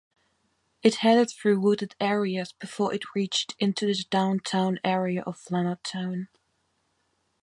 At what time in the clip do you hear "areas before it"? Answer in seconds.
1.99-3.13